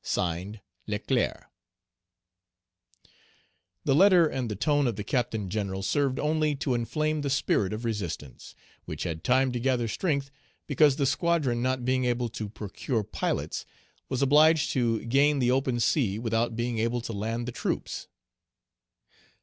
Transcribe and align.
(Signed) 0.03 0.61
"LECLERC." 0.87 1.45
The 3.85 3.93
letter, 3.93 4.25
and 4.25 4.49
the 4.49 4.55
tone 4.55 4.87
of 4.87 4.95
the 4.95 5.03
Captain 5.03 5.47
General 5.47 5.83
served 5.83 6.17
only 6.17 6.55
to 6.55 6.73
inflame 6.73 7.21
the 7.21 7.29
spirit 7.29 7.71
of 7.71 7.85
resistance, 7.85 8.55
which 8.85 9.03
had 9.03 9.23
time 9.23 9.51
to 9.51 9.59
gather 9.59 9.87
strength, 9.87 10.31
because 10.65 10.95
the 10.95 11.05
squadron, 11.05 11.61
not 11.61 11.85
being 11.85 12.05
able 12.05 12.29
to 12.29 12.49
procure 12.49 13.03
pilots, 13.03 13.63
was 14.09 14.23
obliged 14.23 14.71
to 14.71 15.05
gain 15.05 15.37
the 15.37 15.51
open 15.51 15.79
sea 15.79 16.17
without 16.17 16.55
being 16.55 16.79
able 16.79 17.01
to 17.01 17.13
land 17.13 17.47
the 17.47 17.51
troops. 17.51 18.07